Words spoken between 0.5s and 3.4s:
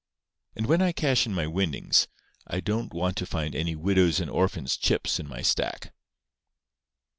And when I cash in my winnings, I don't want to